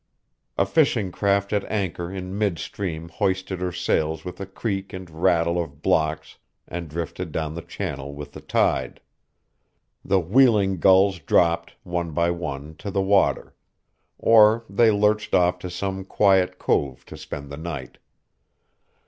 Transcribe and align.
A 0.57 0.65
fishing 0.65 1.11
craft 1.11 1.53
at 1.53 1.63
anchor 1.65 2.11
in 2.11 2.35
mid 2.35 2.57
stream 2.57 3.09
hoisted 3.09 3.61
her 3.61 3.71
sails 3.71 4.25
with 4.25 4.39
a 4.41 4.47
creak 4.47 4.93
and 4.93 5.07
rattle 5.11 5.61
of 5.63 5.83
blocks 5.83 6.39
and 6.67 6.89
drifted 6.89 7.31
down 7.31 7.53
the 7.53 7.61
channel 7.61 8.15
with 8.15 8.31
the 8.31 8.41
tide. 8.41 8.99
The 10.03 10.19
wheeling 10.19 10.79
gulls 10.79 11.19
dropped, 11.19 11.75
one 11.83 12.13
by 12.13 12.31
one, 12.31 12.73
to 12.77 12.89
the 12.89 12.99
water; 13.03 13.53
or 14.17 14.65
they 14.67 14.89
lurched 14.89 15.35
off 15.35 15.59
to 15.59 15.69
some 15.69 16.03
quiet 16.03 16.57
cove 16.57 17.05
to 17.05 17.15
spend 17.15 17.51
the 17.51 17.57
night. 17.57 17.99